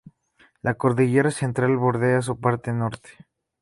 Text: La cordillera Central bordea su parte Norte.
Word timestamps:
La 0.63 0.73
cordillera 0.79 1.29
Central 1.29 1.77
bordea 1.77 2.23
su 2.23 2.39
parte 2.39 2.73
Norte. 2.73 3.11